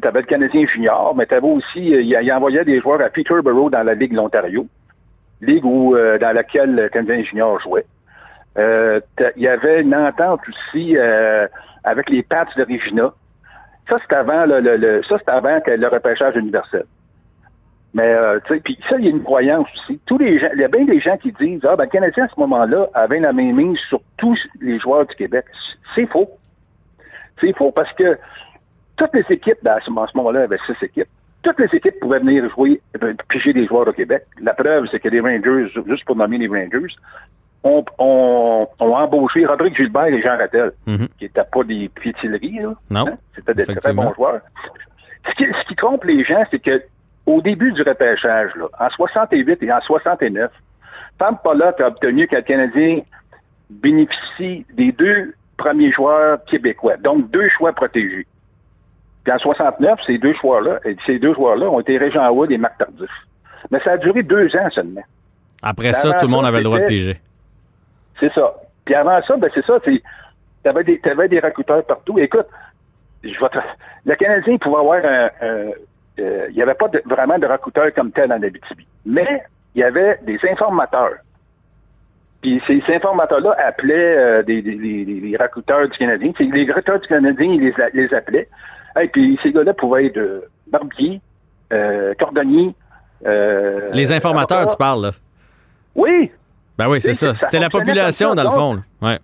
Tu 0.00 0.06
avais 0.06 0.20
le 0.20 0.26
Canadien 0.26 0.66
junior, 0.66 1.14
mais 1.16 1.26
tu 1.26 1.34
avais 1.34 1.46
aussi, 1.46 1.94
euh, 1.94 2.02
il, 2.02 2.32
envoyait 2.32 2.64
des 2.64 2.80
joueurs 2.80 3.00
à 3.00 3.08
Peterborough 3.08 3.70
dans 3.70 3.82
la 3.82 3.94
Ligue 3.94 4.12
de 4.12 4.16
l'Ontario, 4.16 4.66
ligue 5.40 5.64
où, 5.64 5.96
euh, 5.96 6.18
dans 6.18 6.32
laquelle 6.34 6.74
le 6.74 6.88
Canadien 6.88 7.22
junior 7.24 7.58
jouait. 7.60 7.86
Euh, 8.58 9.00
il 9.36 9.42
y 9.42 9.48
avait 9.48 9.82
une 9.82 9.94
entente 9.94 10.40
aussi 10.48 10.96
euh, 10.96 11.46
avec 11.84 12.10
les 12.10 12.22
Pats 12.22 12.46
de 12.56 12.62
Regina. 12.64 13.12
Ça, 13.88 13.96
c'est 13.98 14.14
avant 14.14 14.44
le, 14.44 14.60
le- 14.60 14.76
le- 14.76 15.02
avant 15.28 15.60
que 15.60 15.70
le 15.70 15.86
repêchage 15.88 16.36
universel. 16.36 16.84
Mais 17.94 18.04
euh, 18.12 18.38
tu 18.46 18.54
sais, 18.54 18.60
puis 18.60 18.78
ça, 18.88 18.96
il 18.98 19.04
y 19.04 19.08
a 19.08 19.10
une 19.10 19.22
croyance 19.22 19.66
aussi. 19.74 19.98
Tous 20.06 20.18
les 20.18 20.38
gens, 20.38 20.48
il 20.54 20.60
y 20.60 20.64
a 20.64 20.68
bien 20.68 20.84
des 20.84 21.00
gens 21.00 21.16
qui 21.16 21.32
disent 21.32 21.64
Ah 21.66 21.74
ben 21.74 21.84
le 21.84 21.90
Canadien 21.90 22.24
à 22.24 22.28
ce 22.28 22.38
moment-là 22.40 22.86
avait 22.94 23.18
la 23.20 23.32
même 23.32 23.56
mise 23.56 23.78
sur 23.88 24.00
tous 24.18 24.38
les 24.60 24.78
joueurs 24.78 25.06
du 25.06 25.14
Québec. 25.16 25.46
C'est 25.94 26.06
faux. 26.06 26.28
C'est 27.40 27.56
faux 27.56 27.72
parce 27.72 27.92
que 27.94 28.18
toutes 28.96 29.14
les 29.14 29.24
équipes, 29.30 29.58
ce, 29.62 29.68
à 29.68 29.80
ce 29.80 29.90
moment-là, 29.90 30.40
il 30.40 30.42
y 30.42 30.44
avait 30.44 30.58
six 30.66 30.84
équipes. 30.84 31.08
Toutes 31.42 31.58
les 31.60 31.74
équipes 31.74 31.98
pouvaient 32.00 32.18
venir 32.18 32.48
jouer, 32.50 32.80
euh, 33.02 33.14
piger 33.28 33.52
des 33.52 33.64
joueurs 33.66 33.86
au 33.88 33.92
Québec. 33.92 34.26
La 34.40 34.54
preuve, 34.54 34.86
c'est 34.90 34.98
que 35.00 35.08
les 35.08 35.20
Rangers, 35.20 35.68
juste 35.86 36.04
pour 36.04 36.16
nommer 36.16 36.36
les 36.36 36.48
Rangers, 36.48 36.94
ont, 37.62 37.84
ont, 37.98 38.66
ont 38.80 38.94
embauché 38.96 39.46
Rodrigue 39.46 39.76
Gilbert 39.76 40.06
et 40.06 40.20
Jean 40.20 40.36
Rattel, 40.36 40.72
Mhm. 40.86 41.08
qui 41.16 41.24
n'étaient 41.24 41.44
pas 41.50 41.62
des 41.64 41.88
piétilleries, 41.88 42.58
là. 42.60 42.74
Non, 42.90 43.06
Hein? 43.08 43.18
C'était 43.36 43.54
des 43.54 43.66
très 43.76 43.92
bons 43.92 44.12
joueurs. 44.14 44.40
Ce 45.28 45.34
qui, 45.36 45.44
ce 45.46 45.64
qui 45.68 45.76
trompe 45.76 46.04
les 46.04 46.24
gens, 46.24 46.44
c'est 46.50 46.58
que 46.58 46.82
au 47.28 47.40
début 47.42 47.72
du 47.72 47.82
repêchage, 47.82 48.54
là, 48.56 48.66
en 48.80 48.90
68 48.90 49.62
et 49.62 49.72
en 49.72 49.80
69, 49.80 50.50
Sam 51.18 51.36
Pollock 51.42 51.80
a 51.80 51.88
obtenu 51.88 52.26
que 52.26 52.36
le 52.36 52.42
Canadien 52.42 53.00
bénéficie 53.70 54.64
des 54.72 54.92
deux 54.92 55.34
premiers 55.56 55.92
joueurs 55.92 56.42
québécois, 56.44 56.96
donc 56.96 57.30
deux 57.30 57.48
choix 57.50 57.72
protégés. 57.72 58.26
Puis 59.24 59.32
en 59.32 59.38
69, 59.38 59.98
ces 60.06 60.18
deux 60.18 60.32
joueurs-là, 60.34 60.80
ces 61.04 61.18
deux 61.18 61.34
joueurs-là 61.34 61.66
ont 61.68 61.80
été 61.80 61.98
Régent 61.98 62.30
Wood 62.30 62.50
et 62.50 62.58
Marc 62.58 62.78
Tardif. 62.78 63.10
Mais 63.70 63.80
ça 63.80 63.92
a 63.92 63.96
duré 63.98 64.22
deux 64.22 64.54
ans 64.56 64.70
seulement. 64.70 65.02
Après 65.62 65.92
ça, 65.92 66.12
tout 66.14 66.26
le 66.26 66.30
monde 66.32 66.46
avait 66.46 66.58
le 66.58 66.64
droit 66.64 66.78
de 66.78 66.84
piger. 66.86 67.20
C'est 68.20 68.32
ça. 68.32 68.54
Puis 68.84 68.94
avant 68.94 69.20
ça, 69.22 69.36
ben 69.36 69.50
c'est 69.52 69.64
ça, 69.66 69.78
tu 69.80 70.00
avais 70.64 70.84
des, 70.84 71.00
des 71.28 71.40
recruteurs 71.40 71.84
partout. 71.84 72.18
Écoute, 72.18 72.46
je 73.22 73.38
vais 73.38 73.48
te- 73.48 73.58
le 74.06 74.14
Canadien 74.14 74.56
pouvait 74.56 74.78
avoir 74.78 75.04
un, 75.04 75.28
un- 75.42 75.72
euh, 76.20 76.46
il 76.50 76.56
n'y 76.56 76.62
avait 76.62 76.74
pas 76.74 76.88
de- 76.88 77.02
vraiment 77.06 77.38
de 77.38 77.46
recruteurs 77.46 77.92
comme 77.94 78.10
tel 78.12 78.30
en 78.32 78.42
Abitibi. 78.42 78.86
Mais 79.06 79.42
il 79.74 79.80
y 79.80 79.84
avait 79.84 80.18
des 80.22 80.38
informateurs. 80.50 81.14
Puis 82.42 82.62
ces, 82.66 82.80
ces 82.86 82.96
informateurs-là 82.96 83.56
appelaient 83.66 84.16
euh, 84.18 84.42
des, 84.42 84.60
des, 84.62 84.74
des- 84.76 85.04
des 85.20 85.36
recruteurs 85.36 85.88
du 85.88 85.96
Canadien. 85.98 86.32
Les 86.38 86.64
recruteurs 86.66 87.00
du 87.00 87.08
Canadien, 87.08 87.50
ils 87.52 87.60
les, 87.60 87.74
les 87.94 88.14
appelaient. 88.14 88.48
Et 89.00 89.08
puis 89.08 89.38
ces 89.42 89.52
gars-là 89.52 89.74
pouvaient 89.74 90.06
être 90.06 90.16
euh, 90.18 90.40
barbiers, 90.68 91.20
euh, 91.72 92.14
cordonniers. 92.18 92.74
Les 93.92 94.12
informateurs, 94.12 94.66
tu 94.68 94.76
parles, 94.76 95.02
là. 95.02 95.10
Oui, 95.96 96.30
Ben 96.78 96.88
oui, 96.88 97.00
c'est 97.00 97.12
ça. 97.12 97.34
ça 97.34 97.46
C'était 97.46 97.58
la 97.58 97.68
population, 97.70 98.34
dans 98.36 98.44
le 98.44 98.50
fond. 98.50 98.74
là. 98.74 98.80
Ouais. 99.02 99.18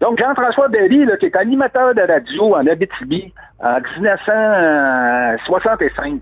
Donc, 0.00 0.18
Jean-François 0.18 0.66
Berry, 0.68 1.04
là, 1.06 1.16
qui 1.16 1.26
est 1.26 1.36
animateur 1.36 1.94
de 1.94 2.02
radio 2.02 2.56
en 2.56 2.66
Abitibi 2.66 3.32
en 3.60 3.80
1965, 3.80 6.20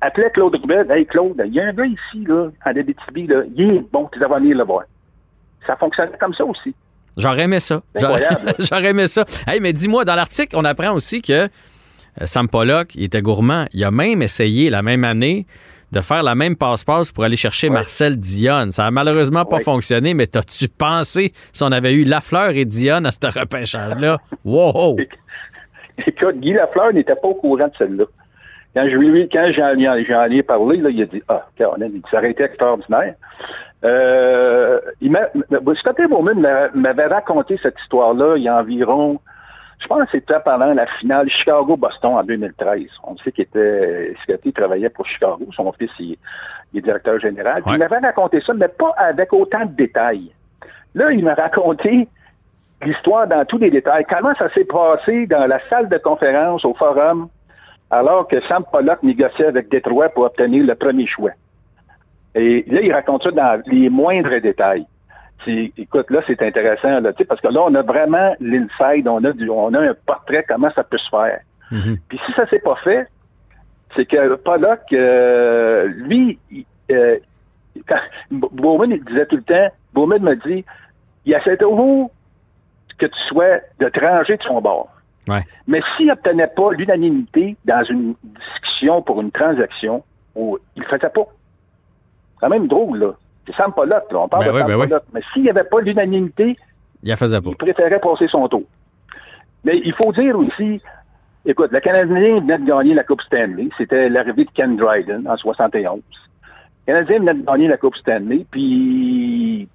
appelait 0.00 0.30
Claude 0.30 0.54
Rubel. 0.56 0.90
Hey, 0.90 1.06
Claude, 1.06 1.42
il 1.46 1.54
y 1.54 1.60
a 1.60 1.66
un 1.68 1.72
gars 1.72 1.86
ici, 1.86 2.24
là, 2.26 2.48
en 2.64 2.70
Abitibi, 2.70 3.26
là, 3.26 3.42
il 3.56 3.72
est 3.74 3.84
bon, 3.92 4.08
tu 4.12 4.18
devrais 4.18 4.40
venir 4.40 4.56
le 4.56 4.64
voir. 4.64 4.82
Ça 5.66 5.76
fonctionnait 5.76 6.16
comme 6.20 6.34
ça 6.34 6.44
aussi. 6.44 6.74
J'aurais 7.16 7.42
aimé 7.42 7.58
ça. 7.60 7.82
Là. 7.94 8.16
J'aurais 8.60 8.90
aimé 8.90 9.08
ça. 9.08 9.24
Hey, 9.46 9.60
mais 9.60 9.72
dis-moi, 9.72 10.04
dans 10.04 10.14
l'article, 10.14 10.56
on 10.56 10.64
apprend 10.64 10.92
aussi 10.92 11.20
que 11.20 11.32
euh, 11.32 11.48
Sam 12.24 12.48
Pollock, 12.48 12.94
il 12.94 13.04
était 13.04 13.22
gourmand. 13.22 13.66
Il 13.72 13.82
a 13.84 13.90
même 13.90 14.22
essayé 14.22 14.70
la 14.70 14.82
même 14.82 15.02
année 15.04 15.46
de 15.90 16.00
faire 16.00 16.22
la 16.22 16.34
même 16.34 16.54
passe-passe 16.54 17.10
pour 17.10 17.24
aller 17.24 17.36
chercher 17.36 17.68
Ouais. 17.68 17.74
Marcel 17.74 18.16
Dionne. 18.18 18.70
Ça 18.72 18.86
a 18.86 18.90
malheureusement 18.90 19.44
pas 19.44 19.56
Ouais. 19.56 19.62
fonctionné, 19.64 20.14
mais 20.14 20.26
t'as-tu 20.26 20.68
pensé 20.68 21.32
si 21.52 21.62
on 21.64 21.72
avait 21.72 21.92
eu 21.94 22.04
Lafleur 22.04 22.50
et 22.50 22.64
Dionne 22.66 23.06
à 23.06 23.10
ce 23.10 23.18
repêchage-là? 23.40 24.18
Wow! 24.44 24.96
Écoute, 26.06 26.38
Guy 26.38 26.52
Lafleur 26.52 26.92
n'était 26.92 27.16
pas 27.16 27.26
au 27.28 27.34
courant 27.34 27.66
de 27.66 27.72
celle-là. 27.76 28.04
Quand 28.78 28.84
lui, 28.84 29.28
quand 29.28 29.50
j'en 29.50 30.30
ai, 30.30 30.42
parlé, 30.44 30.76
là, 30.76 30.90
il 30.90 31.02
a 31.02 31.06
dit 31.06 31.20
Ah, 31.26 31.46
Caroline, 31.56 31.90
il 31.94 32.02
ça 32.08 32.18
aurait 32.18 32.30
été 32.30 32.44
extraordinaire. 32.44 33.14
Euh, 33.84 34.80
Scotty 35.74 36.06
Bowman 36.06 36.46
m'avait 36.74 37.06
raconté 37.06 37.58
cette 37.60 37.76
histoire-là 37.80 38.36
il 38.36 38.44
y 38.44 38.48
a 38.48 38.56
environ, 38.56 39.18
je 39.80 39.86
pense 39.88 40.04
que 40.04 40.10
c'était 40.12 40.38
pendant 40.44 40.72
la 40.74 40.86
finale 40.86 41.28
Chicago-Boston 41.28 42.12
en 42.14 42.22
2013. 42.22 42.86
On 43.02 43.16
sait 43.16 43.32
qu'il 43.32 43.42
était, 43.42 44.14
Scotty 44.22 44.52
travaillait 44.52 44.90
pour 44.90 45.06
Chicago, 45.06 45.44
son 45.52 45.72
fils 45.72 45.90
il, 45.98 46.16
est 46.76 46.80
directeur 46.80 47.18
général. 47.18 47.64
Il 47.66 47.78
m'avait 47.78 47.98
raconté 47.98 48.40
ça, 48.42 48.54
mais 48.54 48.68
pas 48.68 48.94
avec 48.96 49.32
autant 49.32 49.66
de 49.66 49.72
détails. 49.72 50.30
Là, 50.94 51.10
il 51.10 51.24
m'a 51.24 51.34
raconté 51.34 52.06
l'histoire 52.82 53.26
dans 53.26 53.44
tous 53.44 53.58
les 53.58 53.70
détails. 53.70 54.04
Comment 54.08 54.36
ça 54.36 54.48
s'est 54.50 54.66
passé 54.66 55.26
dans 55.26 55.48
la 55.48 55.58
salle 55.68 55.88
de 55.88 55.98
conférence 55.98 56.64
au 56.64 56.74
forum 56.74 57.28
alors 57.90 58.28
que 58.28 58.40
Sam 58.42 58.64
Pollock 58.70 59.02
négociait 59.02 59.46
avec 59.46 59.70
Détroit 59.70 60.08
pour 60.10 60.24
obtenir 60.24 60.66
le 60.66 60.74
premier 60.74 61.06
choix. 61.06 61.32
Et 62.34 62.64
là, 62.68 62.80
il 62.82 62.92
raconte 62.92 63.22
ça 63.24 63.30
dans 63.30 63.62
les 63.66 63.88
moindres 63.88 64.40
détails. 64.40 64.86
Écoute, 65.46 66.10
là, 66.10 66.20
c'est 66.26 66.42
intéressant, 66.42 67.00
là, 67.00 67.12
parce 67.28 67.40
que 67.40 67.48
là, 67.48 67.62
on 67.64 67.74
a 67.74 67.82
vraiment 67.82 68.34
l'inside, 68.40 69.06
on 69.08 69.22
a, 69.24 69.32
du, 69.32 69.48
on 69.48 69.72
a 69.72 69.80
un 69.80 69.94
portrait, 70.06 70.44
comment 70.46 70.70
ça 70.70 70.84
peut 70.84 70.98
se 70.98 71.08
faire. 71.08 71.40
Mm-hmm. 71.72 71.98
Puis 72.08 72.20
si 72.26 72.32
ça 72.32 72.46
s'est 72.48 72.58
pas 72.58 72.76
fait, 72.76 73.06
c'est 73.94 74.04
que 74.04 74.34
Pollock, 74.34 74.80
euh, 74.92 75.86
lui, 75.86 76.38
euh, 76.90 77.18
Bowman, 78.30 78.90
il 78.90 79.04
disait 79.04 79.26
tout 79.26 79.36
le 79.36 79.42
temps, 79.42 79.68
Bowman 79.94 80.22
me 80.22 80.34
dit, 80.34 80.64
il 81.24 81.32
essaie 81.32 81.56
toujours 81.56 82.10
que 82.98 83.06
tu 83.06 83.18
sois 83.28 83.60
de 83.78 83.88
te 83.88 84.00
ranger 84.00 84.36
de 84.36 84.42
son 84.42 84.60
bord. 84.60 84.90
Mais 85.66 85.80
s'il 85.96 86.06
n'obtenait 86.06 86.48
pas 86.48 86.72
l'unanimité 86.72 87.56
dans 87.64 87.84
une 87.84 88.14
discussion 88.22 89.02
pour 89.02 89.20
une 89.20 89.30
transaction, 89.30 90.02
il 90.36 90.58
ne 90.76 90.82
le 90.82 90.88
faisait 90.88 91.10
pas. 91.10 91.26
C'est 92.34 92.40
quand 92.40 92.48
même 92.48 92.66
drôle, 92.66 92.98
là. 92.98 93.14
C'est 93.46 93.54
Sam 93.54 93.72
Pollock, 93.72 94.12
là. 94.12 94.18
On 94.20 94.28
parle 94.28 94.44
ben 94.44 94.52
de 94.52 94.58
Sam 94.58 94.88
ben 94.88 95.00
Mais 95.12 95.20
s'il 95.32 95.42
n'y 95.42 95.50
avait 95.50 95.64
pas 95.64 95.80
l'unanimité, 95.80 96.56
il, 97.02 97.16
faisait 97.16 97.40
pas. 97.40 97.50
il 97.50 97.56
préférait 97.56 98.00
passer 98.00 98.28
son 98.28 98.48
tour. 98.48 98.64
Mais 99.64 99.80
il 99.84 99.92
faut 99.94 100.12
dire 100.12 100.38
aussi, 100.38 100.80
écoute, 101.44 101.72
le 101.72 101.80
Canadien 101.80 102.40
venait 102.40 102.58
de 102.58 102.64
gagner 102.64 102.94
la 102.94 103.04
Coupe 103.04 103.22
Stanley. 103.22 103.68
C'était 103.76 104.08
l'arrivée 104.08 104.44
de 104.44 104.50
Ken 104.50 104.76
Dryden 104.76 105.26
en 105.28 105.36
71. 105.36 106.00
Le 106.86 106.92
Canadien 106.92 107.18
venait 107.18 107.34
de 107.34 107.44
gagner 107.44 107.68
la 107.68 107.76
Coupe 107.76 107.96
Stanley, 107.96 108.46
puis 108.50 109.68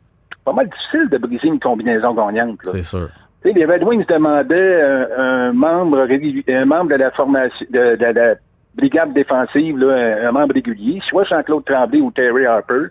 pas 0.46 0.54
mal 0.54 0.70
difficile 0.70 1.10
de 1.10 1.18
briser 1.18 1.48
une 1.48 1.60
combinaison 1.60 2.14
gagnante. 2.14 2.60
C'est 2.64 2.84
sûr. 2.84 3.10
Les 3.52 3.66
Red 3.66 3.84
Wings 3.84 4.06
demandaient 4.06 4.82
un, 5.18 5.52
membre, 5.54 6.08
un 6.48 6.66
membre 6.66 6.92
de 6.92 6.96
la 6.96 7.12
formation, 7.12 7.66
de, 7.70 7.98
la 8.00 8.36
brigade 8.76 9.14
défensive, 9.14 9.84
un, 9.84 10.32
membre 10.32 10.54
régulier, 10.54 11.02
soit 11.08 11.26
Jean-Claude 11.26 11.66
Tremblay 11.66 12.02
ou 12.02 12.12
Terry 12.12 12.46
Harper. 12.46 12.88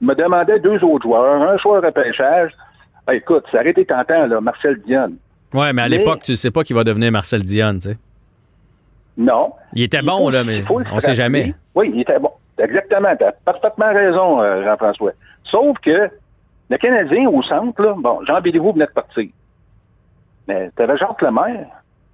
Me 0.00 0.14
demandait 0.14 0.60
deux 0.60 0.82
autres 0.84 1.04
joueurs, 1.04 1.42
un 1.42 1.56
choix 1.58 1.80
de 1.80 1.86
repêchage. 1.86 2.52
Ah, 3.06 3.14
écoute, 3.14 3.44
ça 3.50 3.60
aurait 3.60 3.70
été 3.70 3.84
tentant, 3.84 4.26
là, 4.26 4.40
Marcel 4.40 4.80
Dionne. 4.82 5.16
Oui, 5.52 5.66
mais 5.72 5.82
à 5.82 5.88
l'époque, 5.88 6.22
tu 6.22 6.36
sais 6.36 6.50
pas 6.50 6.64
qu'il 6.64 6.76
va 6.76 6.84
devenir 6.84 7.12
Marcel 7.12 7.42
Dionne, 7.42 7.78
tu 7.78 7.90
sais. 7.90 7.98
Non. 9.16 9.52
Il 9.74 9.82
était 9.82 10.02
bon, 10.02 10.28
là, 10.28 10.42
mais 10.42 10.62
on 10.70 10.80
ne 10.80 11.00
sait 11.00 11.14
jamais. 11.14 11.54
Oui, 11.74 11.92
il 11.94 12.00
était 12.00 12.18
bon. 12.18 12.30
Exactement. 12.58 13.14
Tu 13.16 13.24
as 13.24 13.32
parfaitement 13.44 13.92
raison, 13.92 14.40
euh, 14.40 14.64
Jean-François. 14.64 15.12
Sauf 15.44 15.78
que 15.78 16.08
le 16.70 16.76
Canadien, 16.78 17.28
au 17.28 17.42
centre, 17.42 17.80
là, 17.80 17.94
bon, 17.96 18.24
Jean 18.24 18.40
Béliveau 18.40 18.72
venait 18.72 18.86
de 18.86 18.90
partir. 18.90 19.28
Mais 20.48 20.70
tu 20.76 20.82
avais 20.82 20.96
Jacques 20.96 21.22
Lemaire. 21.22 21.66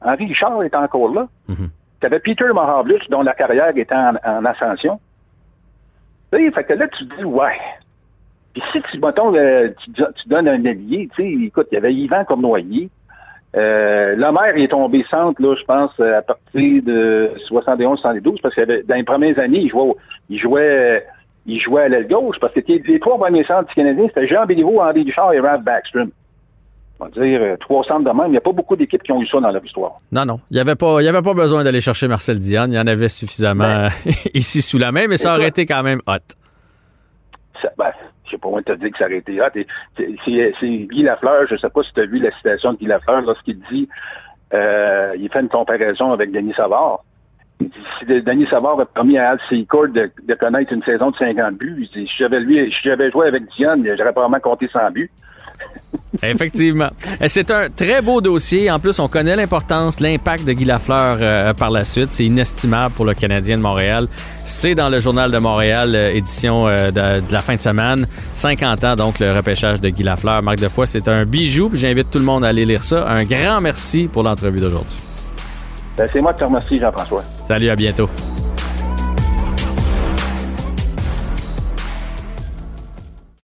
Henri 0.03 0.27
Richard 0.27 0.63
était 0.63 0.77
encore 0.77 1.13
là. 1.13 1.29
Mm-hmm. 1.49 1.69
Tu 2.01 2.07
avais 2.07 2.21
Peter 2.21 2.53
Mahavlich, 2.55 3.09
dont 3.11 3.23
la 3.23 3.35
carrière 3.35 3.77
était 3.77 3.95
en, 3.95 4.45
ascension. 4.45 4.99
Tu 6.33 6.51
fait 6.53 6.65
que 6.65 6.73
là, 6.73 6.89
tu 6.89 7.07
te 7.07 7.17
dis, 7.17 7.25
ouais. 7.25 7.59
Puis 8.55 8.63
si 8.73 8.83
tu, 8.83 8.99
mettons, 8.99 9.35
euh, 9.35 9.69
tu, 9.85 10.29
donnes 10.29 10.49
un 10.49 10.65
allié, 10.65 11.09
tu 11.15 11.23
sais, 11.23 11.45
écoute, 11.47 11.69
il 11.71 11.75
y 11.75 11.79
avait 11.79 11.95
Yvan 11.95 12.25
comme 12.25 12.41
noyer. 12.41 12.89
Euh, 13.57 14.15
Lemaire 14.15 14.57
est 14.57 14.69
tombé 14.69 15.05
centre, 15.11 15.43
là, 15.43 15.55
je 15.57 15.65
pense, 15.65 15.99
à 16.01 16.23
partir 16.23 16.83
de 16.83 17.33
71-72, 17.49 18.41
parce 18.41 18.55
que 18.55 18.87
dans 18.87 18.95
les 18.95 19.03
premières 19.05 19.39
années, 19.39 19.61
il 19.61 19.69
jouait, 19.69 19.95
il 20.29 20.39
jouait 20.39 21.05
il 21.47 21.61
jouait 21.61 21.83
à 21.83 21.89
l'aile 21.89 22.09
gauche 22.09 22.39
parce 22.41 22.53
que 22.53 22.61
les 22.67 23.01
trois 23.01 23.19
premiers 23.19 23.45
centres 23.45 23.69
du 23.69 23.75
Canadien, 23.75 24.07
c'était 24.09 24.29
Jean 24.29 24.47
Béliveau, 24.47 24.81
Henri 24.81 25.05
Duchard 25.05 25.33
et 25.33 25.41
Ralph 25.41 25.63
Backstrom. 25.63 26.11
On 27.01 27.07
va 27.07 27.11
dire 27.11 27.41
euh, 27.41 27.57
trois 27.57 27.83
centres 27.85 28.05
de 28.05 28.17
même. 28.17 28.27
Il 28.27 28.33
n'y 28.33 28.37
a 28.37 28.43
pas 28.43 28.53
beaucoup 28.53 28.77
d'équipes 28.77 29.03
qui 29.03 29.13
ont 29.13 29.23
eu 29.23 29.27
ça 29.27 29.41
dans 29.41 29.51
leur 29.51 29.65
histoire. 29.65 29.93
Non, 30.13 30.25
non. 30.25 30.41
Il 30.51 30.55
n'y 30.55 30.61
avait, 30.61 30.75
pas, 30.75 30.99
avait 30.99 31.23
pas 31.23 31.35
besoin 31.35 31.65
d'aller 31.65 31.81
chercher 31.81 32.09
Marcel 32.09 32.39
Dion. 32.39 32.67
Il 32.67 32.75
y 32.75 32.79
en 32.79 32.87
avait 32.87 33.09
suffisamment 33.09 33.89
ben. 34.05 34.13
ici 34.35 34.61
sous 34.61 34.79
la 34.79 34.93
main, 34.93 35.07
mais 35.09 35.17
ça 35.17 35.35
aurait 35.35 35.49
été 35.49 35.65
quand 35.65 35.83
même 35.83 36.01
hot. 36.07 36.19
Ça, 37.63 37.71
ben, 37.79 37.91
je 38.25 38.33
sais 38.33 38.39
pas 38.39 38.49
où 38.49 38.61
te 38.61 38.73
dire 38.73 38.91
que 38.91 38.99
ça 38.99 39.07
aurait 39.07 39.19
été 39.19 39.41
hot. 39.41 39.47
C'est 39.97 40.79
Guy 40.91 41.03
Lafleur, 41.03 41.47
je 41.49 41.55
ne 41.55 41.59
sais 41.59 41.71
pas 41.71 41.83
si 41.83 41.93
tu 41.93 42.01
as 42.01 42.07
vu 42.07 42.19
la 42.19 42.31
citation 42.33 42.75
de 42.75 42.79
Guy 42.79 42.87
Lafleur 42.87 43.23
lorsqu'il 43.23 43.61
dit, 43.71 43.89
euh, 44.53 45.15
il 45.19 45.31
fait 45.31 45.41
une 45.41 45.49
comparaison 45.49 46.13
avec 46.13 46.33
Denis 46.33 46.55
Savard 46.55 47.05
si 47.99 48.07
Denis 48.07 48.47
Savard 48.47 48.81
a 48.81 48.87
permis 48.87 49.19
à 49.19 49.31
Al 49.31 49.41
Secord 49.49 49.89
de, 49.89 50.11
de, 50.23 50.35
connaître 50.35 50.73
une 50.73 50.83
saison 50.83 51.11
de 51.11 51.17
50 51.17 51.57
buts, 51.57 51.89
j'avais 52.17 52.41
lui, 52.41 52.71
si 52.73 52.79
j'avais 52.83 53.11
joué 53.11 53.29
avec 53.29 53.45
Dion, 53.57 53.83
j'aurais 53.85 54.13
probablement 54.13 54.41
compté 54.41 54.69
100 54.69 54.91
buts. 54.93 55.11
Effectivement. 56.23 56.91
C'est 57.27 57.51
un 57.51 57.69
très 57.71 58.03
beau 58.03 58.21
dossier. 58.21 58.71
En 58.71 58.79
plus, 58.79 58.99
on 58.99 59.09
connaît 59.09 59.37
l'importance, 59.37 60.01
l'impact 60.01 60.45
de 60.45 60.53
Guy 60.53 60.65
Lafleur 60.65 61.19
euh, 61.21 61.53
par 61.55 61.71
la 61.71 61.85
suite. 61.85 62.09
C'est 62.11 62.25
inestimable 62.25 62.95
pour 62.95 63.05
le 63.05 63.15
Canadien 63.15 63.57
de 63.57 63.63
Montréal. 63.63 64.09
C'est 64.45 64.75
dans 64.75 64.89
le 64.89 65.01
Journal 65.01 65.31
de 65.31 65.39
Montréal, 65.39 65.95
euh, 65.95 66.13
édition 66.13 66.67
euh, 66.67 66.91
de, 66.91 67.33
la 67.33 67.41
fin 67.41 67.55
de 67.55 67.61
semaine. 67.61 68.07
50 68.35 68.85
ans, 68.85 68.97
donc, 68.97 69.19
le 69.21 69.33
repêchage 69.33 69.81
de 69.81 69.89
Guy 69.89 70.03
Lafleur. 70.03 70.43
Marc 70.43 70.59
Defoy, 70.59 70.87
c'est 70.87 71.09
un 71.09 71.25
bijou. 71.25 71.71
J'invite 71.73 72.11
tout 72.11 72.19
le 72.19 72.25
monde 72.25 72.45
à 72.45 72.49
aller 72.49 72.65
lire 72.65 72.85
ça. 72.85 73.09
Un 73.09 73.25
grand 73.25 73.61
merci 73.61 74.09
pour 74.13 74.23
l'entrevue 74.23 74.61
d'aujourd'hui. 74.61 74.97
Ben, 75.97 76.09
c'est 76.13 76.21
moi 76.21 76.33
qui 76.33 76.41
te 76.41 76.45
remercie, 76.45 76.79
Jean-François. 76.79 77.23
Salut, 77.47 77.71
à 77.71 77.77
bientôt. 77.77 78.09